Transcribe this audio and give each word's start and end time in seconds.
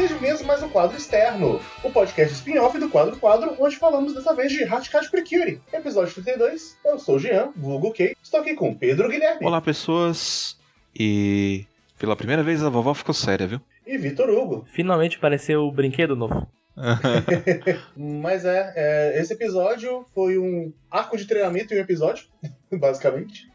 seja 0.00 0.18
mesmo 0.18 0.46
mais 0.46 0.62
um 0.62 0.68
quadro 0.70 0.96
externo, 0.96 1.60
o 1.84 1.90
podcast 1.90 2.32
spin-off 2.32 2.78
do 2.78 2.88
Quadro 2.88 3.18
Quadro, 3.18 3.54
onde 3.58 3.76
falamos 3.76 4.14
dessa 4.14 4.34
vez 4.34 4.50
de 4.50 4.64
Hatcat 4.64 5.10
Precure. 5.10 5.60
Episódio 5.70 6.14
32, 6.14 6.78
eu 6.86 6.98
sou 6.98 7.16
o 7.16 7.18
Jean, 7.18 7.52
vulgo 7.54 7.92
Kay, 7.92 8.16
estou 8.22 8.40
aqui 8.40 8.54
com 8.54 8.74
Pedro 8.74 9.10
Guilherme. 9.10 9.44
Olá, 9.44 9.60
pessoas. 9.60 10.58
E 10.98 11.66
pela 11.98 12.16
primeira 12.16 12.42
vez 12.42 12.62
a 12.64 12.70
vovó 12.70 12.94
ficou 12.94 13.12
séria, 13.12 13.46
viu? 13.46 13.60
E 13.86 13.98
Vitor 13.98 14.30
Hugo. 14.30 14.64
Finalmente 14.72 15.18
apareceu 15.18 15.64
o 15.64 15.72
brinquedo 15.72 16.16
novo. 16.16 16.50
Mas 17.94 18.46
é, 18.46 18.72
é, 18.74 19.20
esse 19.20 19.34
episódio 19.34 20.06
foi 20.14 20.38
um 20.38 20.72
arco 20.90 21.14
de 21.14 21.26
treinamento 21.26 21.74
em 21.74 21.76
um 21.76 21.80
episódio, 21.80 22.24
basicamente. 22.72 23.50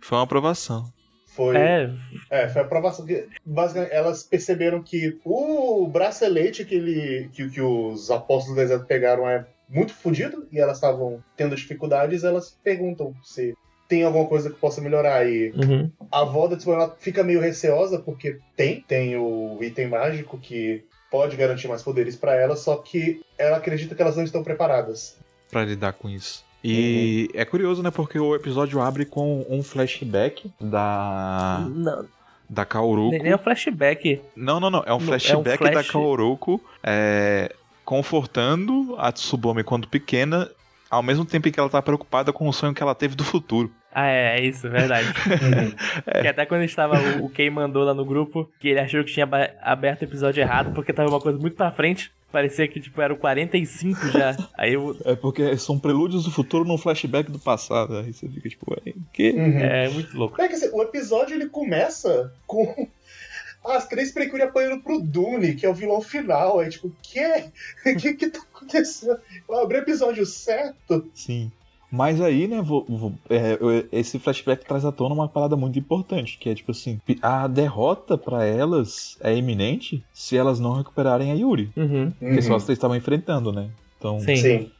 Foi 0.00 0.16
uma 0.16 0.24
aprovação. 0.24 0.90
Foi, 1.36 1.54
É, 1.54 1.90
é, 2.30 2.48
foi 2.48 2.62
a 2.62 2.64
aprovação. 2.64 3.04
que, 3.04 3.28
Basicamente, 3.44 3.92
elas 3.92 4.22
perceberam 4.22 4.82
que 4.82 5.18
o 5.22 5.86
bracelete 5.86 6.64
que, 6.64 6.74
ele, 6.74 7.28
que, 7.30 7.50
que 7.50 7.60
os 7.60 8.10
apóstolos 8.10 8.56
do 8.56 8.62
deserto 8.62 8.86
pegaram 8.86 9.28
é 9.28 9.44
muito 9.68 9.92
fodido 9.92 10.48
e 10.50 10.58
elas 10.58 10.78
estavam 10.78 11.22
tendo 11.36 11.54
dificuldades. 11.54 12.24
Elas 12.24 12.56
perguntam 12.64 13.14
se 13.22 13.54
tem 13.86 14.02
alguma 14.02 14.26
coisa 14.26 14.48
que 14.48 14.56
possa 14.58 14.80
melhorar. 14.80 15.28
E 15.28 15.50
uhum. 15.50 15.90
a 16.10 16.20
avó 16.20 16.48
da 16.48 16.56
Tsuburaya 16.56 16.92
fica 16.98 17.22
meio 17.22 17.40
receosa 17.40 17.98
porque 17.98 18.38
tem, 18.56 18.80
tem 18.80 19.18
o 19.18 19.58
item 19.60 19.88
mágico 19.88 20.38
que 20.38 20.84
pode 21.10 21.36
garantir 21.36 21.68
mais 21.68 21.82
poderes 21.82 22.16
pra 22.16 22.34
ela, 22.34 22.56
só 22.56 22.76
que 22.76 23.20
ela 23.36 23.58
acredita 23.58 23.94
que 23.94 24.00
elas 24.00 24.16
não 24.16 24.24
estão 24.24 24.42
preparadas. 24.42 25.18
Pra 25.50 25.64
lidar 25.64 25.92
com 25.92 26.08
isso. 26.08 26.45
E 26.64 27.28
é 27.34 27.44
curioso, 27.44 27.82
né? 27.82 27.90
Porque 27.90 28.18
o 28.18 28.34
episódio 28.34 28.80
abre 28.80 29.04
com 29.04 29.44
um 29.48 29.62
flashback 29.62 30.50
da. 30.60 31.66
não, 31.70 32.04
da 32.48 32.64
Kaoruko. 32.64 33.10
nem 33.10 33.32
é 33.32 33.34
um 33.34 33.38
flashback. 33.38 34.20
Não, 34.36 34.58
não, 34.60 34.70
não. 34.70 34.80
É 34.80 34.82
um 34.82 34.84
Não, 34.84 34.92
é 34.92 34.94
um 34.94 35.00
flashback 35.00 35.62
da 35.64 35.70
flash- 35.72 35.90
Kaoruko 35.90 36.60
é, 36.82 37.52
confortando 37.84 38.94
a 38.98 39.10
Tsubame 39.12 39.62
quando 39.64 39.88
pequena, 39.88 40.48
ao 40.90 41.02
mesmo 41.02 41.24
tempo 41.24 41.48
em 41.48 41.52
que 41.52 41.58
ela 41.60 41.68
tá 41.68 41.82
preocupada 41.82 42.32
com 42.32 42.48
o 42.48 42.52
sonho 42.52 42.74
que 42.74 42.82
ela 42.82 42.94
teve 42.94 43.14
do 43.16 43.24
futuro. 43.24 43.70
Ah, 43.92 44.08
é, 44.08 44.38
é 44.38 44.44
isso, 44.44 44.68
verdade. 44.68 45.06
Que 46.20 46.28
até 46.28 46.44
quando 46.44 46.64
estava 46.64 46.98
o, 47.00 47.24
o 47.24 47.30
Kei 47.30 47.48
mandou 47.48 47.82
lá 47.82 47.94
no 47.94 48.04
grupo, 48.04 48.48
que 48.60 48.68
ele 48.68 48.80
achou 48.80 49.02
que 49.02 49.12
tinha 49.12 49.26
aberto 49.62 50.02
o 50.02 50.04
episódio 50.04 50.40
errado, 50.42 50.72
porque 50.74 50.92
tava 50.92 51.08
uma 51.08 51.20
coisa 51.20 51.38
muito 51.38 51.56
pra 51.56 51.72
frente. 51.72 52.12
Parecia 52.30 52.66
que, 52.66 52.80
tipo, 52.80 53.00
era 53.00 53.12
o 53.12 53.16
45 53.16 54.08
já. 54.08 54.36
Aí 54.58 54.74
eu. 54.74 54.96
É 55.04 55.14
porque 55.14 55.56
são 55.56 55.78
prelúdios 55.78 56.24
do 56.24 56.30
futuro 56.30 56.64
num 56.64 56.76
flashback 56.76 57.30
do 57.30 57.38
passado. 57.38 57.96
Aí 57.98 58.12
você 58.12 58.28
fica 58.28 58.48
tipo, 58.48 58.72
ué, 58.72 58.94
que? 59.12 59.30
Uhum. 59.30 59.58
É 59.58 59.88
muito 59.88 60.16
louco. 60.16 60.40
É 60.40 60.48
que 60.48 60.54
assim, 60.54 60.70
o 60.72 60.82
episódio 60.82 61.34
ele 61.34 61.48
começa 61.48 62.32
com 62.46 62.88
as 63.64 63.86
três 63.86 64.10
Precure 64.10 64.42
apanhando 64.42 64.82
pro 64.82 65.00
Dune, 65.00 65.54
que 65.54 65.64
é 65.64 65.68
o 65.68 65.74
vilão 65.74 66.00
final. 66.00 66.60
É 66.60 66.68
tipo, 66.68 66.88
o 66.88 66.96
quê? 67.02 67.44
O 67.86 67.96
que 67.96 68.14
que 68.14 68.28
tá 68.28 68.40
acontecendo? 68.40 69.18
Eu 69.48 69.60
abri 69.60 69.78
o 69.78 69.80
episódio 69.80 70.26
certo. 70.26 71.08
Sim. 71.14 71.52
Mas 71.90 72.20
aí, 72.20 72.48
né, 72.48 72.60
vou- 72.60 72.84
vou- 72.88 73.12
é, 73.30 73.56
eu- 73.60 73.86
esse 73.92 74.18
flashback 74.18 74.64
traz 74.64 74.84
à 74.84 74.90
tona 74.90 75.14
uma 75.14 75.28
parada 75.28 75.56
muito 75.56 75.78
importante, 75.78 76.36
que 76.38 76.48
é 76.48 76.54
tipo 76.54 76.72
assim, 76.72 77.00
a 77.22 77.46
derrota 77.46 78.18
pra 78.18 78.44
elas 78.44 79.16
é 79.20 79.34
iminente 79.36 80.02
se 80.12 80.36
elas 80.36 80.58
não 80.58 80.74
recuperarem 80.74 81.30
a 81.30 81.34
Yuri. 81.34 81.70
Uhum. 81.76 82.10
Porque 82.18 82.42
só 82.42 82.56
as 82.56 82.64
três 82.64 82.76
estavam 82.76 82.96
enfrentando, 82.96 83.52
né? 83.52 83.70
Então, 83.98 84.18
Sim. 84.20 84.36
Sim. 84.36 84.70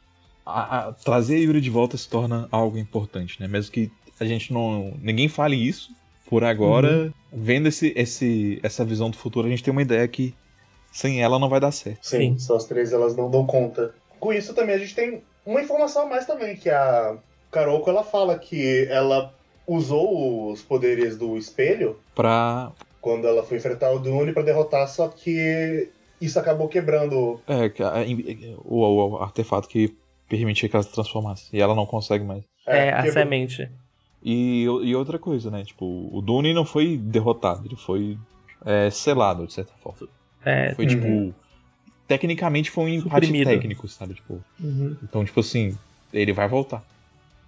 a- 0.45 0.87
a- 0.89 0.93
trazer 0.93 1.35
a 1.35 1.39
Yuri 1.39 1.61
de 1.61 1.69
volta 1.69 1.95
se 1.97 2.09
torna 2.09 2.47
algo 2.51 2.77
importante, 2.77 3.39
né? 3.39 3.47
Mesmo 3.47 3.71
que 3.71 3.89
a 4.19 4.25
gente 4.25 4.51
não. 4.51 4.93
ninguém 5.01 5.27
fale 5.27 5.55
isso, 5.55 5.89
por 6.29 6.43
agora, 6.43 7.13
vendo 7.31 7.67
esse, 7.67 7.93
esse, 7.95 8.59
essa 8.61 8.83
visão 8.83 9.09
do 9.09 9.15
futuro, 9.17 9.47
a 9.47 9.49
gente 9.49 9.63
tem 9.63 9.71
uma 9.71 9.81
ideia 9.81 10.05
que 10.07 10.33
sem 10.91 11.21
ela 11.21 11.39
não 11.39 11.47
vai 11.47 11.59
dar 11.59 11.71
certo. 11.71 11.99
Sim, 12.05 12.33
Sim. 12.33 12.39
só 12.39 12.55
as 12.57 12.65
três 12.65 12.91
elas 12.91 13.15
não 13.15 13.29
dão 13.31 13.45
conta. 13.45 13.93
Com 14.19 14.33
isso 14.33 14.53
também 14.53 14.75
a 14.75 14.79
gente 14.79 14.95
tem 14.95 15.21
uma 15.47 15.61
informação 15.61 16.03
a 16.03 16.05
mais 16.05 16.25
também, 16.25 16.55
que 16.55 16.69
a 16.69 17.17
Karoko 17.51 17.89
ela 17.89 18.03
fala 18.03 18.37
que 18.37 18.85
ela 18.89 19.33
usou 19.65 20.51
os 20.51 20.61
poderes 20.61 21.17
do 21.17 21.37
espelho 21.37 21.97
Pra. 22.15 22.71
quando 23.01 23.27
ela 23.27 23.43
foi 23.43 23.57
enfrentar 23.57 23.91
o 23.91 23.99
Dune 23.99 24.33
pra 24.33 24.43
derrotar, 24.43 24.87
só 24.87 25.07
que 25.07 25.89
isso 26.21 26.39
acabou 26.39 26.67
quebrando. 26.67 27.39
É, 27.47 27.65
a- 27.83 28.57
o, 28.65 28.81
o 29.11 29.17
artefato 29.17 29.67
que 29.67 29.95
permitia 30.29 30.67
que 30.67 30.75
ela 30.75 30.83
se 30.83 30.91
transformasse. 30.91 31.47
E 31.55 31.61
ela 31.61 31.75
não 31.75 31.85
consegue 31.85 32.23
mais. 32.23 32.43
É, 32.65 32.89
a 32.89 32.95
quebrou- 32.97 33.13
semente. 33.13 33.69
E, 34.23 34.63
e 34.63 34.95
outra 34.95 35.17
coisa, 35.19 35.49
né? 35.51 35.63
Tipo, 35.63 35.85
o 36.11 36.21
Dune 36.21 36.53
não 36.53 36.65
foi 36.65 36.97
derrotado, 36.97 37.65
ele 37.65 37.75
foi 37.77 38.17
é, 38.65 38.89
selado, 38.89 39.45
de 39.47 39.53
certa 39.53 39.71
forma. 39.81 40.07
É. 40.43 40.73
Foi 40.75 40.85
Uhum. 40.85 40.89
tipo. 40.89 41.35
Tecnicamente 42.07 42.71
foi 42.71 42.83
um 42.85 42.87
empate 42.89 43.25
Suprimido. 43.27 43.47
técnico, 43.49 43.87
sabe? 43.87 44.13
Tipo, 44.15 44.41
Uhum. 44.59 44.95
então, 45.03 45.25
tipo 45.25 45.39
assim, 45.41 45.77
ele 46.13 46.31
vai 46.33 46.47
voltar. 46.47 46.83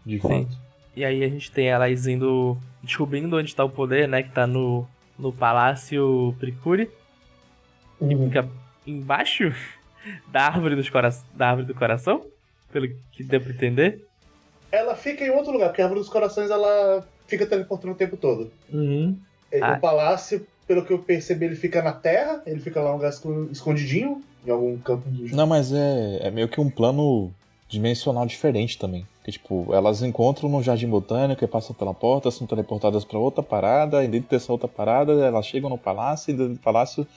De 0.06 0.20
Sim. 0.20 0.28
fato. 0.46 0.58
E 0.96 1.06
aí 1.06 1.24
a 1.24 1.30
gente 1.30 1.52
tem 1.52 1.68
elas 1.68 2.08
indo. 2.08 2.58
descobrindo 2.84 3.38
onde 3.38 3.56
tá 3.56 3.64
o 3.64 3.70
poder, 3.70 4.08
né? 4.08 4.24
Que 4.24 4.32
tá 4.32 4.46
no, 4.48 4.88
no 5.18 5.32
Palácio 5.32 6.36
Precure. 6.40 6.90
Uhum. 8.00 8.26
Fica 8.28 8.50
embaixo 8.88 9.54
da 10.32 10.48
árvore, 10.48 10.76
dos 10.76 10.90
cora... 10.90 11.10
da 11.34 11.50
árvore 11.50 11.68
do 11.68 11.76
coração. 11.76 12.26
Pelo 12.72 12.88
que 13.12 13.24
deu 13.24 13.42
pra 13.42 13.52
entender. 13.52 14.06
Ela 14.72 14.96
fica 14.96 15.24
em 15.26 15.32
outro 15.32 15.52
lugar, 15.52 15.70
porque 15.70 15.82
a 15.82 15.86
Árvore 15.86 16.02
dos 16.02 16.10
Corações 16.10 16.52
ela 16.52 17.04
fica 17.28 17.44
teleportando 17.48 17.94
o 17.94 17.98
tempo 17.98 18.16
todo. 18.16 18.52
Uhum. 18.72 19.18
É, 19.52 19.60
Ah. 19.62 19.74
O 19.74 19.80
palácio, 19.80 20.46
pelo 20.70 20.86
que 20.86 20.94
eu 20.94 21.00
percebi, 21.00 21.46
ele 21.46 21.56
fica 21.56 21.82
na 21.82 21.92
terra, 21.92 22.44
ele 22.46 22.60
fica 22.60 22.80
lá 22.80 22.92
um 22.92 22.98
lugar 22.98 23.10
esco- 23.10 23.50
escondidinho, 23.52 24.24
em 24.46 24.52
algum 24.52 24.78
campo 24.78 25.10
do 25.10 25.36
Não, 25.36 25.48
mas 25.48 25.74
é, 25.74 26.28
é 26.28 26.30
meio 26.30 26.48
que 26.48 26.62
um 26.62 26.70
plano 26.70 27.32
dimensional 27.68 28.24
diferente 28.28 28.78
também. 28.78 29.04
Que, 29.24 29.32
tipo, 29.32 29.74
elas 29.74 30.04
encontram 30.04 30.48
no 30.48 30.62
Jardim 30.62 30.88
Botânico 30.88 31.44
e 31.44 31.48
passam 31.48 31.76
pela 31.76 31.92
porta, 31.92 32.30
são 32.30 32.46
teleportadas 32.46 33.04
pra 33.04 33.18
outra 33.18 33.42
parada, 33.42 34.04
e 34.04 34.08
dentro 34.08 34.30
dessa 34.30 34.52
outra 34.52 34.68
parada 34.68 35.12
elas 35.14 35.48
chegam 35.48 35.72
no 35.72 35.78
palácio, 35.78 36.30
e 36.30 36.38
dentro 36.38 36.54
do 36.54 36.60
palácio 36.60 37.08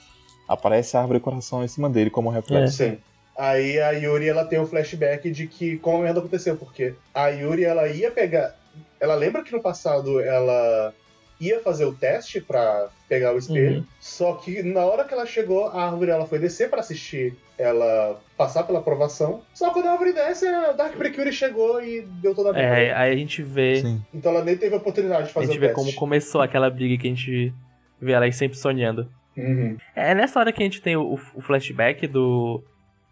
aparece 0.49 0.97
a 0.97 1.01
árvore 1.01 1.19
coração 1.19 1.63
em 1.63 1.67
cima 1.67 1.87
dele 1.87 2.09
como 2.09 2.31
reflexo. 2.31 2.77
Sim. 2.77 2.97
Aí 3.37 3.79
a 3.79 3.91
Yuri 3.91 4.29
ela 4.29 4.45
tem 4.45 4.59
um 4.59 4.65
flashback 4.65 5.29
de 5.29 5.45
que 5.45 5.77
como 5.77 5.99
a 5.99 6.01
merda 6.01 6.19
aconteceu, 6.21 6.57
porque 6.57 6.95
a 7.13 7.27
Yuri 7.27 7.63
ela 7.65 7.87
ia 7.87 8.09
pegar. 8.09 8.55
Ela 8.99 9.13
lembra 9.13 9.43
que 9.43 9.51
no 9.51 9.61
passado 9.61 10.19
ela 10.19 10.91
ia 11.47 11.59
fazer 11.61 11.85
o 11.85 11.93
teste 11.93 12.39
pra 12.41 12.89
pegar 13.07 13.33
o 13.33 13.37
espelho, 13.37 13.77
Uhum. 13.79 13.85
só 13.99 14.33
que 14.35 14.61
na 14.63 14.81
hora 14.81 15.03
que 15.03 15.13
ela 15.13 15.25
chegou, 15.25 15.67
a 15.67 15.85
árvore 15.85 16.11
ela 16.11 16.25
foi 16.25 16.39
descer 16.39 16.69
pra 16.69 16.79
assistir 16.79 17.35
ela 17.57 18.19
passar 18.35 18.63
pela 18.63 18.79
aprovação. 18.79 19.41
Só 19.53 19.71
quando 19.71 19.87
a 19.87 19.91
árvore 19.91 20.13
desce, 20.13 20.47
a 20.47 20.71
Dark 20.71 20.95
Precure 20.95 21.31
chegou 21.31 21.83
e 21.83 22.01
deu 22.01 22.33
toda 22.33 22.49
a 22.49 22.53
merda. 22.53 22.75
É, 22.79 22.93
aí 22.93 23.13
a 23.13 23.15
gente 23.15 23.41
vê. 23.43 23.75
Sim. 23.81 24.01
Então 24.13 24.31
ela 24.31 24.43
nem 24.43 24.57
teve 24.57 24.73
a 24.73 24.77
oportunidade 24.79 25.25
de 25.25 25.29
A 25.29 25.33
fazer 25.33 25.47
gente 25.47 25.57
o 25.57 25.59
vê 25.61 25.67
teste. 25.67 25.81
como 25.81 25.95
começou 25.95 26.41
aquela 26.41 26.69
briga 26.69 26.99
que 26.99 27.07
a 27.07 27.09
gente 27.11 27.53
vê 28.01 28.11
elas 28.13 28.35
sempre 28.35 28.57
sonhando. 28.57 29.07
Uhum. 29.37 29.77
É 29.95 30.13
nessa 30.15 30.39
hora 30.39 30.51
que 30.51 30.61
a 30.61 30.65
gente 30.65 30.81
tem 30.81 30.95
o, 30.95 31.19
o 31.35 31.41
flashback 31.41 32.07
do. 32.07 32.63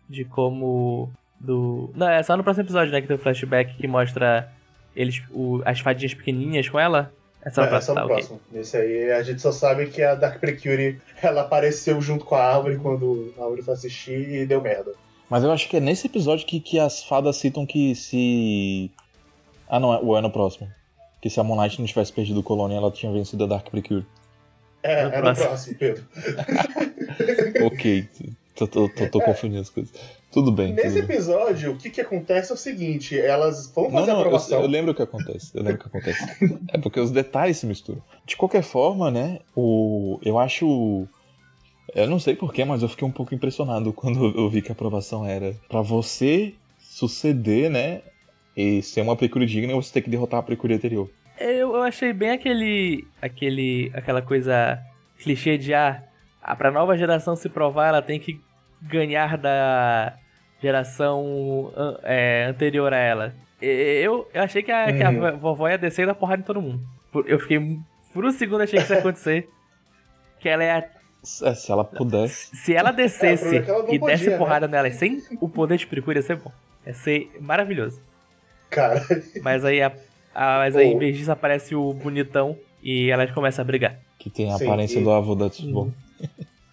De 0.09 0.25
como. 0.25 1.09
Do. 1.39 1.91
Não, 1.95 2.09
é 2.09 2.21
só 2.23 2.35
no 2.35 2.43
próximo 2.43 2.65
episódio, 2.65 2.91
né? 2.91 3.01
Que 3.01 3.07
tem 3.07 3.15
o 3.15 3.19
flashback 3.19 3.75
que 3.75 3.87
mostra 3.87 4.51
eles, 4.95 5.21
o- 5.31 5.61
as 5.65 5.79
fadinhas 5.79 6.13
pequenininhas 6.13 6.67
com 6.69 6.79
ela. 6.79 7.11
É 7.43 7.49
só 7.49 7.61
no 7.61 7.67
É, 7.67 7.75
é 7.75 7.81
só 7.81 7.93
próximo. 7.93 7.95
no 7.95 8.01
Tá, 8.01 8.07
próximo. 8.07 8.41
Nesse 8.51 8.77
aí 8.77 9.11
a 9.11 9.23
gente 9.23 9.41
só 9.41 9.51
sabe 9.51 9.87
que 9.87 10.01
a 10.03 10.15
Dark 10.15 10.39
Precure 10.39 10.99
ela 11.21 11.41
apareceu 11.41 11.99
junto 12.01 12.23
com 12.25 12.35
a 12.35 12.43
árvore 12.55 12.77
quando 12.77 13.33
a 13.37 13.43
árvore 13.43 13.61
foi 13.63 13.73
assistir 13.73 14.29
e 14.29 14.45
deu 14.45 14.61
merda. 14.61 14.93
Mas 15.29 15.43
eu 15.43 15.51
acho 15.51 15.67
que 15.69 15.77
é 15.77 15.79
nesse 15.79 16.07
episódio 16.07 16.45
que, 16.45 16.59
que 16.59 16.77
as 16.79 17.03
fadas 17.03 17.37
citam 17.37 17.65
que 17.65 17.95
se. 17.95 18.91
Ah, 19.69 19.79
não, 19.79 19.93
é 19.93 19.99
o 20.01 20.13
ano 20.13 20.29
próximo. 20.29 20.69
Que 21.21 21.29
se 21.29 21.39
a 21.39 21.43
Moonlight 21.43 21.79
não 21.79 21.87
tivesse 21.87 22.11
perdido 22.11 22.39
o 22.39 22.43
Colônia, 22.43 22.75
ela 22.77 22.91
tinha 22.91 23.11
vencido 23.11 23.43
a 23.45 23.47
Dark 23.47 23.69
Precure. 23.69 24.05
É, 24.83 25.03
No 25.05 25.09
é 25.11 25.15
no 25.17 25.21
próximo. 25.23 25.47
próximo, 25.47 25.77
Pedro. 25.77 26.03
ok, 27.65 28.09
tô, 28.67 28.87
tô, 28.87 28.89
tô, 28.89 29.07
tô 29.07 29.21
confundindo 29.21 29.61
as 29.61 29.69
coisas. 29.69 29.93
Tudo 30.31 30.51
bem. 30.51 30.73
Nesse 30.73 30.95
tudo 30.95 31.07
bem. 31.07 31.15
episódio, 31.15 31.71
o 31.73 31.77
que 31.77 31.89
que 31.89 32.01
acontece 32.01 32.51
é 32.51 32.55
o 32.55 32.57
seguinte, 32.57 33.19
elas 33.19 33.71
vão 33.73 33.85
Não, 33.85 33.91
fazer 33.91 34.11
a 34.11 34.13
não, 34.13 34.21
eu, 34.21 34.27
aprovação. 34.27 34.61
eu 34.61 34.67
lembro 34.67 34.91
o 34.91 34.95
que 34.95 35.01
acontece. 35.01 35.51
Eu 35.53 35.63
lembro 35.63 35.79
o 35.79 35.83
que 35.83 35.87
acontece. 35.97 36.23
é 36.71 36.77
porque 36.77 36.99
os 36.99 37.11
detalhes 37.11 37.57
se 37.57 37.65
misturam. 37.65 38.01
De 38.25 38.35
qualquer 38.37 38.63
forma, 38.63 39.09
né? 39.11 39.39
O, 39.55 40.19
eu 40.23 40.37
acho. 40.39 41.07
Eu 41.93 42.07
não 42.07 42.19
sei 42.19 42.35
porquê, 42.35 42.63
mas 42.63 42.81
eu 42.81 42.87
fiquei 42.89 43.05
um 43.07 43.11
pouco 43.11 43.35
impressionado 43.35 43.91
quando 43.91 44.25
eu 44.37 44.49
vi 44.49 44.61
que 44.61 44.69
a 44.69 44.73
aprovação 44.73 45.25
era 45.25 45.53
pra 45.67 45.81
você 45.81 46.53
suceder, 46.79 47.69
né? 47.69 48.01
E 48.55 48.81
ser 48.81 49.01
uma 49.01 49.15
precure 49.15 49.45
digna, 49.45 49.73
você 49.75 49.91
ter 49.93 50.01
que 50.01 50.09
derrotar 50.09 50.39
a 50.39 50.43
precure 50.43 50.73
anterior. 50.73 51.09
Eu, 51.39 51.75
eu 51.75 51.81
achei 51.81 52.13
bem 52.13 52.29
aquele. 52.31 53.05
aquele. 53.21 53.91
aquela 53.93 54.21
coisa 54.21 54.79
clichê 55.19 55.57
de 55.57 55.73
ah, 55.73 56.03
ah, 56.41 56.55
pra 56.55 56.71
nova 56.71 56.97
geração 56.97 57.35
se 57.35 57.47
provar, 57.49 57.89
ela 57.89 58.01
tem 58.01 58.19
que 58.19 58.39
ganhar 58.81 59.37
da 59.37 60.13
geração 60.61 61.71
é, 62.03 62.45
anterior 62.49 62.93
a 62.93 62.97
ela. 62.97 63.33
E- 63.61 64.01
Eu, 64.03 64.27
eu 64.33 64.41
achei 64.43 64.63
que 64.63 64.71
a, 64.71 64.91
que 64.91 65.03
a 65.03 65.09
Uhum. 65.09 65.37
vovó 65.37 65.67
ia 65.69 65.77
descer 65.77 66.05
da 66.07 66.13
porrada 66.15 66.41
em 66.41 66.45
todo 66.45 66.61
mundo. 66.61 66.81
Por- 67.11 67.27
Eu 67.29 67.39
fiquei. 67.39 67.79
Por 68.13 68.25
um 68.25 68.31
segundo 68.31 68.61
achei 68.61 68.77
que 68.79 68.83
isso 68.85 68.93
ia 68.93 68.99
acontecer. 68.99 69.49
que 70.39 70.49
ela 70.49 70.63
ia 70.63 70.89
É, 71.43 71.53
se 71.53 71.71
ela 71.71 71.83
pudesse. 71.85 72.55
Se 72.55 72.73
ela 72.75 72.89
É, 72.89 72.93
descesse 72.93 73.57
é 73.57 73.61
que 73.61 73.69
ela 73.69 73.83
e 73.93 73.99
desse 73.99 73.99
podia, 74.23 74.29
né? 74.31 74.37
porrada 74.37 74.67
nela 74.67 74.89
sem 74.91 75.21
o 75.39 75.47
poder 75.47 75.77
de 75.77 75.85
Precure, 75.87 76.17
ia 76.17 76.21
ser 76.23 76.37
bom. 76.37 76.51
Ia 76.85 76.93
ser 76.95 77.31
maravilhoso. 77.39 78.01
Cara, 78.71 79.01
Mas 79.43 79.63
aí, 79.63 79.81
a, 79.81 79.91
a- 80.33 80.57
mas 80.59 80.75
aí 80.75 80.87
em 80.87 80.97
vez 80.97 81.15
disso, 81.17 81.31
aparece 81.31 81.75
o 81.75 81.93
bonitão 81.93 82.57
e 82.81 83.09
elas 83.11 83.29
começam 83.31 83.61
a 83.61 83.65
brigar. 83.65 83.97
Que 84.17 84.29
tem 84.31 84.51
a 84.51 84.57
Sim, 84.57 84.65
aparência 84.65 84.99
e- 84.99 85.03
do 85.03 85.11
avô 85.11 85.35
da 85.35 85.49
Tsubame. 85.49 85.93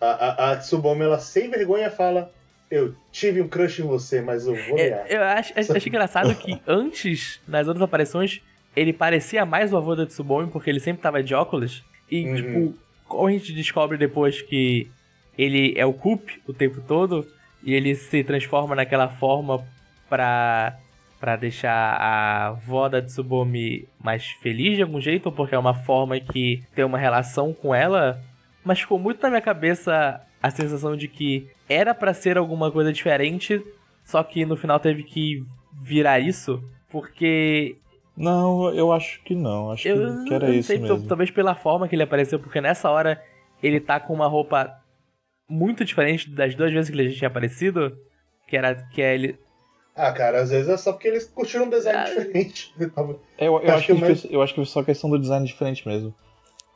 A, 0.00 0.06
a, 0.06 0.52
a 0.52 0.56
Tsubomi, 0.56 1.02
ela 1.02 1.18
sem 1.18 1.50
vergonha 1.50 1.90
fala: 1.90 2.32
Eu 2.70 2.94
tive 3.12 3.40
um 3.42 3.48
crush 3.48 3.80
em 3.80 3.86
você, 3.86 4.20
mas 4.20 4.46
eu 4.46 4.54
vou 4.54 4.76
ganhar. 4.76 5.06
É, 5.10 5.16
eu 5.16 5.22
acho, 5.22 5.52
acho, 5.58 5.76
acho 5.76 5.88
engraçado 5.88 6.34
que 6.34 6.60
antes, 6.66 7.40
nas 7.46 7.66
outras 7.66 7.82
aparições, 7.82 8.40
ele 8.76 8.92
parecia 8.92 9.44
mais 9.44 9.72
o 9.72 9.76
avô 9.76 9.96
da 9.96 10.06
Tsubomi, 10.06 10.50
porque 10.50 10.70
ele 10.70 10.80
sempre 10.80 11.02
tava 11.02 11.22
de 11.22 11.34
óculos. 11.34 11.84
E, 12.10 12.24
Uhum. 12.26 12.36
tipo, 12.36 12.74
como 13.06 13.26
a 13.26 13.30
gente 13.32 13.52
descobre 13.52 13.96
depois 13.98 14.40
que 14.42 14.90
ele 15.36 15.72
é 15.76 15.84
o 15.86 15.92
Coop 15.92 16.40
o 16.46 16.52
tempo 16.52 16.80
todo, 16.86 17.26
e 17.64 17.74
ele 17.74 17.94
se 17.94 18.22
transforma 18.22 18.74
naquela 18.76 19.08
forma 19.08 19.64
pra, 20.08 20.76
pra 21.20 21.36
deixar 21.36 21.72
a 21.72 22.46
avó 22.48 22.88
da 22.88 23.02
Tsubomi 23.02 23.86
mais 24.02 24.26
feliz 24.42 24.76
de 24.76 24.82
algum 24.82 25.00
jeito, 25.00 25.30
porque 25.32 25.54
é 25.54 25.58
uma 25.58 25.74
forma 25.74 26.18
que 26.20 26.62
tem 26.74 26.84
uma 26.84 26.98
relação 26.98 27.52
com 27.52 27.74
ela, 27.74 28.22
mas 28.64 28.80
ficou 28.80 28.98
muito 28.98 29.22
na 29.22 29.28
minha 29.30 29.40
cabeça 29.40 30.20
a 30.42 30.50
sensação 30.50 30.96
de 30.96 31.08
que 31.08 31.48
era 31.68 31.94
pra 31.94 32.14
ser 32.14 32.38
alguma 32.38 32.70
coisa 32.70 32.92
diferente, 32.92 33.62
só 34.04 34.22
que 34.22 34.44
no 34.44 34.56
final 34.56 34.78
teve 34.80 35.02
que 35.02 35.42
virar 35.82 36.18
isso, 36.20 36.62
porque 36.90 37.76
Não, 38.16 38.72
eu 38.74 38.92
acho 38.92 39.22
que 39.22 39.34
não. 39.34 39.70
Acho 39.70 39.86
eu 39.88 40.18
que, 40.18 40.24
que 40.24 40.34
era 40.34 40.46
não 40.48 40.54
isso 40.54 40.66
sei, 40.68 40.78
mesmo. 40.78 41.06
talvez 41.06 41.30
pela 41.30 41.54
forma 41.54 41.88
que 41.88 41.94
ele 41.94 42.02
apareceu, 42.02 42.38
porque 42.38 42.60
nessa 42.60 42.90
hora 42.90 43.22
ele 43.62 43.80
tá 43.80 43.98
com 44.00 44.12
uma 44.14 44.26
roupa 44.26 44.72
muito 45.48 45.84
diferente 45.84 46.28
das 46.30 46.54
duas 46.54 46.72
vezes 46.72 46.90
que 46.90 46.96
ele 46.96 47.10
já 47.10 47.18
tinha 47.18 47.28
aparecido, 47.28 47.96
que 48.46 48.56
era 48.56 48.74
que 48.74 49.00
é 49.02 49.14
ele 49.14 49.38
Ah, 49.96 50.12
cara, 50.12 50.40
às 50.42 50.50
vezes 50.50 50.68
é 50.68 50.76
só 50.76 50.92
porque 50.92 51.08
eles 51.08 51.26
curtiram 51.26 51.64
um 51.66 51.70
design 51.70 51.98
Ah. 51.98 52.04
diferente. 52.04 52.72
Eu, 52.78 52.90
eu, 53.38 53.52
Eu 53.52 53.56
acho 53.58 53.70
acho 53.72 53.86
que, 53.86 53.94
que 53.94 54.00
mais- 54.00 54.24
eu 54.30 54.42
acho 54.42 54.52
que 54.54 54.58
foi 54.60 54.66
só 54.66 54.82
questão 54.84 55.10
do 55.10 55.18
design 55.18 55.44
diferente 55.46 55.86
mesmo. 55.86 56.14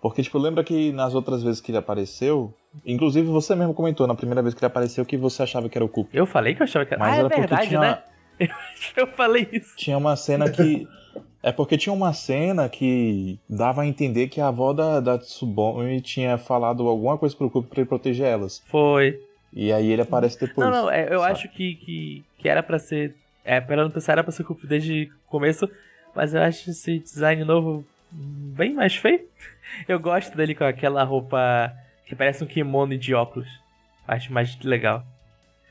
Porque, 0.03 0.21
tipo, 0.21 0.37
lembra 0.37 0.65
que 0.65 0.91
nas 0.91 1.15
outras 1.15 1.45
vezes 1.45 1.61
que 1.61 1.71
ele 1.71 1.79
apareceu, 1.79 2.53
inclusive 2.85 3.29
você 3.29 3.55
mesmo 3.55 3.73
comentou 3.73 4.05
na 4.05 4.17
primeira 4.17 4.43
vez 4.43 4.53
que 4.53 4.59
ele 4.59 4.67
apareceu 4.67 5.07
que 5.07 5.17
você 5.17 5.45
achava 5.45 5.69
que 5.69 5.79
era 5.79 5.85
o 5.85 5.89
Coop. 5.89 6.11
Eu 6.13 6.27
falei 6.27 6.57
que 6.57 6.61
eu 6.61 6.65
achava 6.65 6.85
que 6.85 6.93
era. 6.93 6.99
Mas 6.99 7.13
ah, 7.13 7.17
era 7.19 7.27
é 7.27 7.29
porque 7.29 7.41
verdade, 7.41 7.69
tinha, 7.69 7.81
né? 7.81 8.03
Eu 8.97 9.07
falei 9.07 9.49
isso. 9.53 9.77
tinha 9.77 9.97
uma 9.97 10.17
cena 10.17 10.51
que. 10.51 10.87
É 11.45 11.51
porque 11.51 11.77
tinha 11.77 11.93
uma 11.93 12.13
cena 12.13 12.69
que 12.69 13.37
dava 13.51 13.83
a 13.83 13.87
entender 13.87 14.29
que 14.29 14.41
a 14.41 14.47
avó 14.47 14.73
da, 14.73 15.01
da 15.01 15.19
Tsubame 15.19 16.01
tinha 16.01 16.39
falado 16.39 16.87
alguma 16.87 17.19
coisa 17.19 17.35
pro 17.35 17.51
Coop 17.51 17.69
pra 17.69 17.81
ele 17.81 17.89
proteger 17.89 18.29
elas. 18.29 18.63
Foi. 18.67 19.21
E 19.53 19.73
aí 19.73 19.91
ele 19.91 20.03
aparece 20.03 20.39
depois. 20.39 20.65
não, 20.65 20.85
não, 20.85 20.89
é, 20.89 21.13
eu 21.13 21.19
sabe? 21.19 21.33
acho 21.33 21.49
que, 21.49 21.75
que, 21.75 22.25
que 22.39 22.49
era 22.49 22.63
pra 22.63 22.79
ser. 22.79 23.17
É, 23.45 23.61
pela 23.61 23.83
não 23.83 23.91
pensar, 23.91 24.13
era 24.13 24.23
pra 24.23 24.31
ser 24.31 24.45
culpa 24.45 24.69
desde 24.69 25.11
o 25.27 25.31
começo, 25.31 25.69
mas 26.15 26.33
eu 26.33 26.41
acho 26.41 26.71
esse 26.71 27.01
design 27.01 27.45
novo 27.45 27.85
bem 28.13 28.75
mais 28.75 28.95
feio. 28.97 29.21
Eu 29.89 29.99
gosto 29.99 30.37
dele 30.37 30.55
com 30.55 30.65
aquela 30.65 31.03
roupa 31.03 31.73
que 32.07 32.15
parece 32.15 32.45
um 32.45 32.47
kimono 32.47 32.97
de 32.99 33.15
óculos. 33.15 33.49
Acho 34.07 34.33
mais 34.33 34.59
legal 34.63 35.03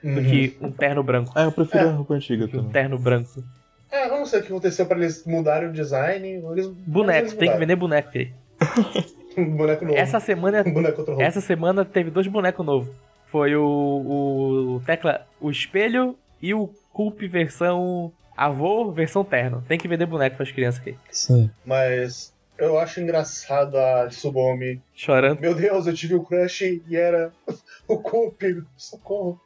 do 0.04 0.10
Uhum. 0.10 0.24
que 0.24 0.58
um 0.62 0.72
terno 0.72 1.04
branco. 1.04 1.38
É, 1.38 1.46
eu 1.46 1.52
prefiro 1.52 1.86
É. 1.86 1.90
a 1.90 1.92
roupa 1.92 2.16
antiga 2.16 2.46
Do 2.46 2.50
que 2.50 2.56
um 2.56 2.60
também. 2.62 2.72
terno 2.74 2.98
branco. 2.98 3.44
É, 3.92 4.06
eu 4.08 4.10
não 4.12 4.26
sei 4.26 4.40
o 4.40 4.42
que 4.44 4.48
aconteceu 4.52 4.86
pra 4.88 4.98
eles 4.98 5.24
mudarem 5.26 5.70
o 5.70 5.72
design. 5.74 6.28
Eles, 6.28 6.68
Boneco, 6.68 7.20
eles 7.20 7.34
tem 7.36 7.52
que 7.52 7.58
vender 7.58 7.76
boneco 7.76 8.10
aí. 8.18 8.32
Um 9.38 9.56
boneco 9.56 9.86
novo. 9.86 9.98
Essa 9.98 10.20
semana 10.20 10.62
Um 10.66 10.74
boneco. 10.74 11.06
Essa 11.22 11.40
semana 11.40 11.86
teve 11.86 12.10
dois 12.12 12.28
bonecos 12.28 12.66
novos. 12.66 12.94
Foi 13.28 13.56
o, 13.56 13.64
o 13.64 14.82
Tecla, 14.86 15.26
o 15.40 15.50
espelho 15.50 16.18
e 16.42 16.54
o 16.54 16.68
Culp 16.92 17.22
versão 17.22 18.12
avô, 18.36 18.92
versão 18.92 19.24
terno. 19.24 19.64
Tem 19.70 19.78
que 19.78 19.88
vender 19.88 20.06
boneco 20.06 20.36
pras 20.36 20.52
crianças 20.52 20.82
aqui. 20.82 20.98
Sim. 21.12 21.50
Mas 21.66 22.31
eu 22.62 22.78
acho 22.80 23.00
engraçado 23.02 23.76
a 23.78 24.08
Tsubomi. 24.08 24.82
Chorando. 24.94 25.40
Meu 25.40 25.56
Deus, 25.56 25.88
eu 25.88 25.94
tive 25.94 26.16
um 26.16 26.24
crush 26.24 26.82
e 26.88 26.96
era 26.96 27.32
o 27.88 27.98
Coop. 28.00 28.64
Socorro. 28.78 29.40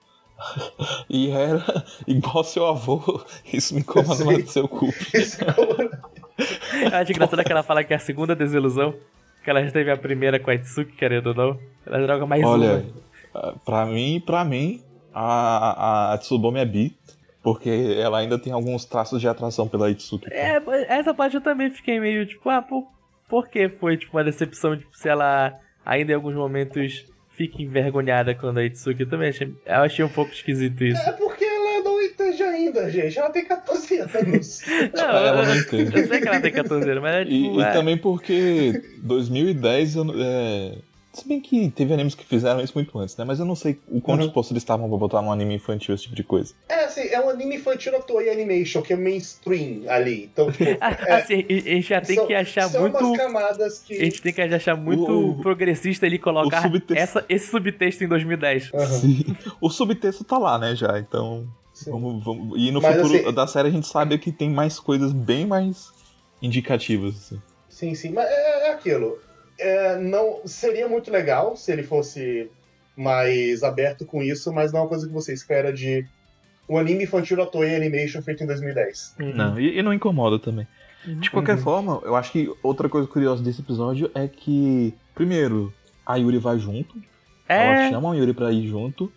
E 1.10 1.32
era 1.32 1.64
igual 2.06 2.44
seu 2.44 2.66
avô. 2.66 3.24
Isso 3.52 3.74
me 3.74 3.80
incomoda 3.82 4.24
mais 4.26 4.44
do 4.44 4.50
seu 4.52 4.68
Coop. 4.68 4.94
Eu 6.82 6.94
acho 6.98 7.12
engraçado 7.14 7.42
que 7.44 7.52
ela 7.52 7.64
fala 7.64 7.84
que 7.84 7.94
é 7.94 7.96
a 7.96 8.00
segunda 8.00 8.36
desilusão. 8.36 8.94
Que 9.44 9.50
ela 9.50 9.64
já 9.64 9.72
teve 9.72 9.90
a 9.90 9.96
primeira 9.96 10.38
com 10.40 10.50
a 10.52 10.56
Itsuki, 10.56 10.92
querendo 10.92 11.28
ou 11.28 11.34
não. 11.34 11.60
Ela 11.86 12.06
joga 12.06 12.26
mais 12.26 12.44
Olha, 12.44 12.84
uma. 13.34 13.54
pra 13.64 13.86
mim, 13.86 14.22
pra 14.26 14.44
mim, 14.44 14.84
a, 15.14 16.14
a 16.14 16.18
Tsubame 16.18 16.60
é 16.60 16.66
bi, 16.66 16.98
porque 17.42 17.70
ela 17.98 18.18
ainda 18.18 18.38
tem 18.38 18.52
alguns 18.52 18.84
traços 18.84 19.22
de 19.22 19.28
atração 19.30 19.68
pela 19.68 19.90
Itsuki. 19.90 20.28
É, 20.34 20.62
essa 20.90 21.14
parte 21.14 21.36
eu 21.36 21.42
também 21.42 21.70
fiquei 21.70 22.00
meio 22.00 22.26
tipo, 22.26 22.50
ah, 22.50 22.62
por, 22.62 22.86
por 23.28 23.48
que 23.50 23.70
foi 23.70 23.98
tipo, 23.98 24.16
uma 24.18 24.24
decepção? 24.24 24.78
Tipo, 24.78 24.96
se 24.98 25.08
ela 25.10 25.54
ainda 25.86 26.12
em 26.12 26.16
alguns 26.16 26.36
momentos 26.36 27.06
fica 27.32 27.62
envergonhada 27.62 28.34
quando 28.34 28.60
a 28.60 28.64
Itsuki. 28.66 29.02
Eu 29.04 29.10
também 29.10 29.30
achei, 29.30 29.48
eu 29.66 29.76
achei 29.76 30.06
um 30.06 30.10
pouco 30.10 30.32
esquisito 30.32 30.84
isso. 30.84 31.02
É 31.02 31.12
porque 31.12 31.44
ela 31.44 31.84
não 31.84 32.02
entende 32.02 32.42
ainda, 32.44 32.90
gente. 32.90 33.20
Ela 33.20 33.30
tem 33.30 33.46
14 33.46 33.98
anos. 34.00 34.62
Não, 34.96 35.04
Ela 35.04 35.42
eu, 35.42 35.46
não 35.46 35.56
entende. 35.58 36.00
eu 36.00 36.08
sei 36.08 36.22
que 36.22 36.28
ela 36.28 36.40
tem 36.40 36.52
14 36.54 36.90
anos, 36.90 37.02
mas 37.04 37.16
é 37.16 37.22
E, 37.24 37.26
tipo. 37.44 37.60
e 37.60 37.64
é- 37.64 37.72
também 37.72 37.98
porque 37.98 38.82
2010, 39.04 39.96
eu 39.98 40.06
é... 40.18 40.76
se 41.16 41.28
bem 41.28 41.40
que 41.42 41.70
teve 41.72 41.94
animes 41.94 42.14
que 42.14 42.26
fizeram 42.26 42.62
isso 42.62 42.74
muito 42.76 42.98
antes, 43.00 43.16
né? 43.18 43.24
Mas 43.26 43.40
eu 43.40 43.46
não 43.46 43.56
sei 43.56 43.80
o 43.88 44.02
quão 44.02 44.18
Uhum. 44.18 44.24
dispostos 44.26 44.52
eles 44.52 44.64
estavam 44.64 44.88
pra 44.90 44.98
botar 44.98 45.22
num 45.22 45.32
anime 45.32 45.56
infantil 45.56 45.96
esse 45.96 46.04
tipo 46.04 46.16
de 46.16 46.24
coisa. 46.24 46.54
É 46.70 46.84
assim, 46.86 47.02
é 47.08 47.20
um 47.20 47.30
anime 47.30 47.56
infantil 47.56 47.92
na 47.94 48.00
Toei 48.00 48.30
Animation, 48.30 48.82
que 48.82 48.94
é 48.94 48.96
mainstream 48.96 49.84
ali. 49.90 50.26
Então, 50.26 50.52
tipo, 50.52 50.64
é, 50.84 51.12
Assim, 51.14 51.46
a 51.50 51.54
gente 51.54 51.82
já 51.88 52.02
tem 52.02 52.16
são- 52.18 52.28
que 52.28 52.34
achar 52.34 52.70
são 52.70 52.82
muito. 52.82 52.98
umas 52.98 53.18
camadas 53.18 53.80
que. 53.80 53.94
A 53.96 54.04
gente 54.06 54.22
tem 54.22 54.34
que 54.34 54.42
achar 54.42 54.76
muito 54.76 55.32
O- 55.32 55.38
progressista 55.42 56.06
ali 56.06 56.20
colocar 56.20 56.62
subtexto. 56.62 56.94
essa, 57.02 57.26
esse 57.30 57.48
subtexto 57.50 58.04
em 58.04 58.08
2010. 58.08 58.72
Aham, 58.74 58.86
Sim. 59.00 59.24
O 59.62 59.70
subtexto 59.70 60.24
tá 60.24 60.38
lá, 60.38 60.58
né, 60.60 60.76
já, 60.76 61.00
então... 61.00 61.48
Vamos, 61.88 62.24
vamos... 62.24 62.58
E 62.58 62.72
no 62.72 62.82
Mas, 62.82 62.96
futuro 62.96 63.16
assim- 63.22 63.34
da 63.34 63.46
série 63.48 63.68
a 63.68 63.72
gente 63.72 63.86
sabe 63.88 64.18
que 64.18 64.32
tem 64.32 64.50
mais 64.50 64.80
coisas 64.80 65.12
bem 65.12 65.46
mais 65.46 65.90
indicativas, 66.42 67.16
assim. 67.18 67.42
Sim, 67.70 67.94
sim, 67.96 68.10
mas 68.14 68.26
é, 68.30 68.68
é 68.68 68.72
aquilo. 68.72 69.18
É, 69.58 69.98
não 69.98 70.42
seria 70.46 70.88
muito 70.88 71.10
legal 71.12 71.56
se 71.56 71.72
ele 71.72 71.84
fosse 71.84 72.50
mais 72.96 73.64
aberto 73.64 74.06
com 74.06 74.22
isso, 74.22 74.52
mas 74.54 74.72
não 74.72 74.80
é 74.80 74.84
uma 74.84 74.90
coisa 74.90 75.08
que 75.08 75.14
você 75.14 75.34
espera 75.34 75.72
de 75.72 76.06
um 76.70 76.78
anime 76.78 77.04
infantil 77.04 77.38
da 77.38 77.46
Toei 77.46 77.76
Animation 77.76 78.22
feito 78.22 78.44
em 78.44 78.48
2010. 78.48 79.16
Não, 79.20 79.60
e, 79.60 79.78
e 79.78 79.82
não 79.84 79.94
incomoda 79.94 80.40
também. 80.40 80.68
De 81.20 81.30
qualquer 81.30 81.58
Uhum. 81.58 81.62
forma, 81.64 82.02
eu 82.04 82.16
acho 82.16 82.32
que 82.32 82.50
outra 82.64 82.90
coisa 82.90 83.08
curiosa 83.08 83.44
desse 83.44 83.62
episódio 83.62 84.10
é 84.16 84.28
que, 84.28 84.94
primeiro, 85.14 85.72
a 86.06 86.16
Yuri 86.16 86.38
vai 86.38 86.58
junto. 86.58 86.96
Ela 87.48 87.76
É, 87.76 87.90
chama 87.90 88.12
a 88.14 88.16
Yuri 88.16 88.34
pra 88.34 88.52
ir 88.52 88.68
junto. 88.68 89.12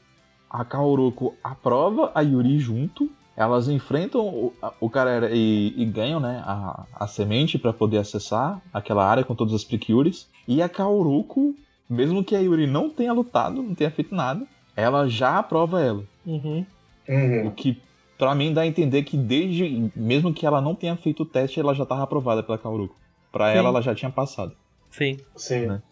A 0.50 0.64
Kaoruko 0.64 1.34
aprova 1.42 2.12
a 2.14 2.20
Yuri 2.20 2.58
junto. 2.58 3.10
Elas 3.38 3.68
enfrentam 3.68 4.26
o, 4.26 4.52
o 4.80 4.90
cara 4.90 5.30
e, 5.32 5.72
e 5.76 5.84
ganham 5.84 6.18
né, 6.18 6.42
a, 6.44 6.84
a 6.92 7.06
semente 7.06 7.56
pra 7.56 7.72
poder 7.72 7.98
acessar 7.98 8.60
aquela 8.74 9.08
área 9.08 9.22
com 9.22 9.32
todas 9.32 9.54
as 9.54 9.62
Prikyuris. 9.62 10.28
E 10.48 10.60
a 10.60 10.68
Kaoruko, 10.68 11.54
mesmo 11.88 12.24
que 12.24 12.34
a 12.34 12.40
Yuri 12.40 12.66
não 12.66 12.90
tenha 12.90 13.12
lutado, 13.12 13.62
não 13.62 13.76
tenha 13.76 13.92
feito 13.92 14.12
nada, 14.12 14.44
ela 14.74 15.08
já 15.08 15.38
aprova 15.38 15.80
ela. 15.80 16.02
Uhum. 16.26 16.66
Uhum. 17.08 17.46
O 17.46 17.52
que 17.52 17.80
pra 18.18 18.34
mim 18.34 18.52
dá 18.52 18.62
a 18.62 18.66
entender 18.66 19.04
que 19.04 19.16
desde. 19.16 19.88
Mesmo 19.94 20.34
que 20.34 20.44
ela 20.44 20.60
não 20.60 20.74
tenha 20.74 20.96
feito 20.96 21.22
o 21.22 21.26
teste, 21.26 21.60
ela 21.60 21.76
já 21.76 21.86
tava 21.86 22.02
aprovada 22.02 22.42
pela 22.42 22.58
Kaoruko. 22.58 22.96
Pra 23.30 23.52
Sim. 23.52 23.58
ela, 23.58 23.68
ela 23.68 23.80
já 23.80 23.94
tinha 23.94 24.10
passado. 24.10 24.52
Sim. 24.90 25.16
Sim. 25.36 25.66
Né? 25.66 25.82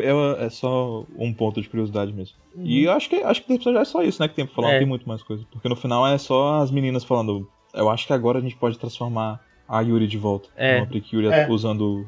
É, 0.00 0.46
é 0.46 0.50
só 0.50 1.04
um 1.16 1.32
ponto 1.32 1.60
de 1.60 1.68
curiosidade 1.68 2.12
mesmo. 2.12 2.36
E 2.58 2.84
eu 2.84 2.92
acho 2.92 3.08
que 3.08 3.16
acho 3.16 3.42
que 3.44 3.52
episódio 3.52 3.78
é 3.80 3.84
só 3.84 4.02
isso, 4.02 4.20
né? 4.22 4.28
Que 4.28 4.34
tem 4.34 4.46
pra 4.46 4.54
falar, 4.54 4.68
É. 4.70 4.72
não 4.72 4.78
tem 4.80 4.88
muito 4.88 5.08
mais 5.08 5.22
coisa. 5.22 5.44
Porque 5.50 5.68
no 5.68 5.76
final 5.76 6.06
é 6.06 6.16
só 6.18 6.60
as 6.62 6.70
meninas 6.70 7.04
falando. 7.04 7.48
Eu 7.74 7.88
acho 7.90 8.06
que 8.06 8.12
agora 8.12 8.38
a 8.38 8.42
gente 8.42 8.56
pode 8.56 8.78
transformar 8.78 9.44
a 9.68 9.80
Yuri 9.80 10.06
de 10.06 10.16
volta. 10.18 10.48
É. 10.56 10.78
Uma 10.78 10.86
Precure 10.86 11.26
É. 11.28 11.46
usando 11.50 12.06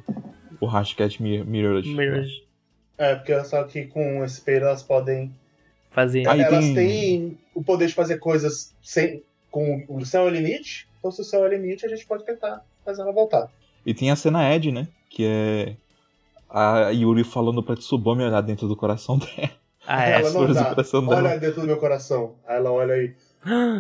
o 0.60 0.66
hashtag 0.66 1.22
Mir- 1.22 1.44
Mirrorage. 1.44 1.94
Mirrors 1.94 2.42
É, 2.96 3.14
porque 3.14 3.44
só 3.44 3.62
que 3.64 3.84
com 3.86 4.24
esse 4.24 4.34
espelho 4.38 4.64
elas 4.66 4.82
podem. 4.82 5.32
fazer. 5.90 6.28
Aí 6.28 6.40
elas 6.40 6.64
tem- 6.64 6.74
têm 6.74 7.38
o 7.54 7.62
poder 7.62 7.86
de 7.88 7.94
fazer 7.94 8.18
coisas 8.18 8.74
sem, 8.82 9.22
com 9.50 9.84
o 9.88 10.04
céu 10.04 10.22
é 10.22 10.26
o 10.26 10.28
limite. 10.30 10.86
Então, 10.98 11.10
se 11.10 11.20
o 11.20 11.24
céu 11.24 11.44
é 11.44 11.48
o 11.48 11.50
limite, 11.50 11.84
a 11.84 11.88
gente 11.88 12.06
pode 12.06 12.24
tentar 12.24 12.62
fazer 12.84 13.02
ela 13.02 13.12
voltar. 13.12 13.50
E 13.84 13.92
tem 13.94 14.10
a 14.10 14.16
cena 14.16 14.54
Ed, 14.54 14.70
né? 14.70 14.86
Que 15.10 15.24
é 15.24 15.76
a 16.48 16.90
Yuri 16.90 17.24
falando 17.24 17.62
pra 17.62 17.76
Tsubame 17.76 18.22
olhar 18.24 18.40
dentro 18.40 18.66
do 18.68 18.76
coração 18.76 19.18
dela. 19.18 19.50
Ah, 19.86 20.04
é. 20.06 20.12
Ela 20.16 20.18
As 20.18 20.24
não 20.34 20.40
flores 20.40 20.56
do 20.56 20.62
dá. 20.62 20.68
coração 20.70 21.06
dela. 21.06 21.16
Olha 21.28 21.38
dentro 21.40 21.60
do 21.62 21.66
meu 21.66 21.76
coração. 21.78 22.34
Aí 22.46 22.56
ela 22.56 22.70
olha 22.72 22.94
aí, 22.94 23.14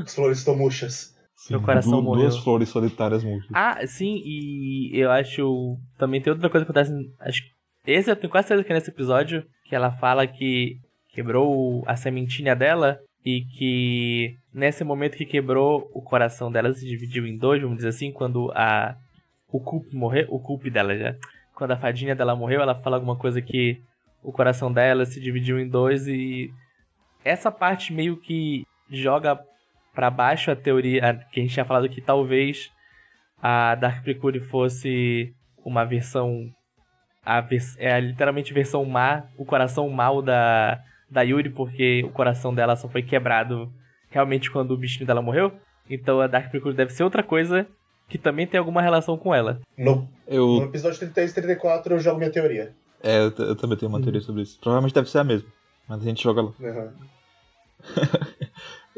as 0.02 0.14
flores 0.14 0.38
estão 0.38 0.56
murchas. 0.56 1.14
Sim, 1.36 1.54
Meu 1.54 1.62
coração 1.62 1.92
du- 1.92 2.02
morreu. 2.02 2.22
Duas 2.28 2.38
flores 2.38 2.68
solitárias 2.68 3.22
murchas. 3.22 3.50
Ah, 3.54 3.86
sim, 3.86 4.20
e 4.24 4.90
eu 4.94 5.10
acho. 5.10 5.76
Também 5.98 6.20
tem 6.20 6.32
outra 6.32 6.48
coisa 6.50 6.64
que 6.64 6.72
acontece. 6.72 6.92
Acho 7.20 7.42
que 7.42 7.50
esse 7.90 8.10
eu 8.10 8.16
tenho 8.16 8.30
quase 8.30 8.48
certeza 8.48 8.66
que 8.66 8.72
é 8.72 8.74
nesse 8.76 8.90
episódio. 8.90 9.44
Que 9.64 9.74
ela 9.76 9.90
fala 9.92 10.26
que. 10.26 10.78
Que 11.10 11.22
quebrou 11.22 11.82
a 11.86 11.96
sementinha 11.96 12.54
dela 12.54 13.00
e 13.24 13.40
que 13.56 14.36
nesse 14.54 14.84
momento 14.84 15.16
que 15.16 15.24
quebrou 15.26 15.90
o 15.92 16.00
coração 16.00 16.50
dela 16.52 16.72
se 16.72 16.86
dividiu 16.86 17.26
em 17.26 17.36
dois, 17.36 17.60
vamos 17.60 17.76
dizer 17.78 17.88
assim, 17.88 18.12
quando 18.12 18.52
a 18.54 18.94
o 19.50 19.58
culp 19.58 19.92
morreu, 19.92 20.26
o 20.30 20.38
culp 20.38 20.64
dela 20.68 20.96
já, 20.96 21.16
quando 21.58 21.72
a 21.72 21.76
fadinha 21.76 22.14
dela 22.14 22.36
morreu, 22.36 22.62
ela 22.62 22.76
fala 22.76 22.96
alguma 22.96 23.16
coisa 23.16 23.42
que 23.42 23.82
o 24.22 24.30
coração 24.30 24.72
dela 24.72 25.04
se 25.04 25.20
dividiu 25.20 25.58
em 25.58 25.68
dois 25.68 26.06
e 26.06 26.52
essa 27.24 27.50
parte 27.50 27.92
meio 27.92 28.16
que 28.16 28.64
joga 28.88 29.36
para 29.92 30.08
baixo 30.08 30.52
a 30.52 30.56
teoria 30.56 31.00
que 31.32 31.40
a 31.40 31.42
gente 31.42 31.52
tinha 31.52 31.64
falado 31.64 31.88
que 31.88 32.00
talvez 32.00 32.70
a 33.42 33.74
Dark 33.74 34.04
Precure 34.04 34.38
fosse 34.38 35.34
uma 35.64 35.84
versão 35.84 36.48
a 37.24 37.40
vers 37.40 37.76
é 37.80 37.98
literalmente 37.98 38.54
versão 38.54 38.84
má, 38.84 39.24
o 39.36 39.44
coração 39.44 39.90
mal 39.90 40.22
da 40.22 40.80
da 41.10 41.22
Yuri 41.22 41.50
porque 41.50 42.04
o 42.04 42.10
coração 42.10 42.54
dela 42.54 42.76
só 42.76 42.88
foi 42.88 43.02
quebrado 43.02 43.68
realmente 44.10 44.48
quando 44.48 44.70
o 44.70 44.76
bichinho 44.76 45.06
dela 45.06 45.20
morreu. 45.20 45.52
Então 45.90 46.20
a 46.20 46.28
Dark 46.28 46.50
Precure 46.50 46.76
deve 46.76 46.92
ser 46.92 47.02
outra 47.02 47.24
coisa 47.24 47.66
que 48.08 48.16
também 48.18 48.46
tem 48.46 48.58
alguma 48.58 48.80
relação 48.82 49.16
com 49.18 49.34
ela. 49.34 49.60
No, 49.76 50.08
Eu, 50.26 50.46
no 50.46 50.62
episódio 50.64 50.98
33 50.98 51.30
e 51.30 51.34
34 51.34 51.94
eu 51.94 52.00
jogo 52.00 52.18
minha 52.18 52.30
teoria. 52.30 52.74
é, 53.02 53.18
eu, 53.18 53.32
eu 53.46 53.56
também 53.56 53.76
tenho 53.76 53.90
uma 53.90 54.00
teoria 54.00 54.20
sobre 54.20 54.42
isso. 54.42 54.58
Provavelmente 54.60 54.94
deve 54.94 55.10
ser 55.10 55.18
a 55.18 55.24
mesma. 55.24 55.48
Mas 55.88 56.00
a 56.00 56.04
gente 56.04 56.22
joga 56.22 56.42
lá. 56.42 56.52
Uhum. 56.60 56.90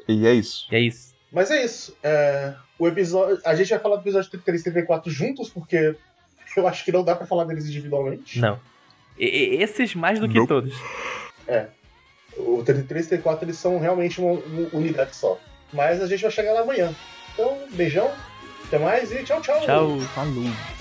E 0.08 0.26
é 0.26 0.32
isso. 0.34 0.66
E 0.72 0.76
é 0.76 0.80
isso. 0.80 1.14
Mas 1.30 1.50
é 1.50 1.64
isso. 1.64 1.96
É, 2.02 2.54
o 2.78 2.88
episódio, 2.88 3.38
a 3.44 3.54
gente 3.54 3.68
vai 3.70 3.78
falar 3.78 3.96
do 3.96 4.02
episódio 4.02 4.28
33 4.30 4.60
e 4.60 4.64
34 4.64 5.10
juntos, 5.12 5.48
porque 5.48 5.94
eu 6.56 6.66
acho 6.66 6.84
que 6.84 6.90
não 6.90 7.04
dá 7.04 7.14
pra 7.14 7.26
falar 7.26 7.44
deles 7.44 7.66
individualmente. 7.66 8.40
Não. 8.40 8.58
E- 9.18 9.26
e- 9.56 9.62
esses 9.62 9.94
mais 9.94 10.18
do 10.18 10.28
que 10.28 10.34
Nope. 10.34 10.48
todos. 10.48 10.74
O 12.36 12.62
33 12.64 13.06
e 13.06 13.08
34 13.10 13.44
eles 13.44 13.56
são 13.58 13.78
realmente 13.78 14.20
uma, 14.20 14.32
uma 14.32 14.68
unidade 14.72 15.14
só. 15.14 15.38
Mas 15.72 16.00
a 16.02 16.06
gente 16.06 16.22
vai 16.22 16.30
chegar 16.30 16.52
lá 16.54 16.60
amanhã. 16.62 16.92
Então, 17.34 17.58
beijão, 17.72 18.10
até 18.70 18.78
mais 18.78 19.10
e 19.10 19.24
tchau, 19.24 19.40
tchau. 19.40 19.60
Tchau. 19.62 19.98
Falou. 20.14 20.79